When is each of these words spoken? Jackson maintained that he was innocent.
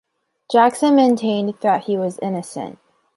Jackson 0.51 0.95
maintained 0.95 1.53
that 1.61 1.83
he 1.83 1.95
was 1.95 2.17
innocent. 2.23 2.79